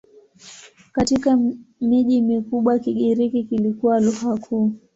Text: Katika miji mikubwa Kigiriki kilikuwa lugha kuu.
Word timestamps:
Katika 0.91 1.39
miji 1.81 2.21
mikubwa 2.21 2.79
Kigiriki 2.79 3.43
kilikuwa 3.43 3.99
lugha 3.99 4.37
kuu. 4.37 4.71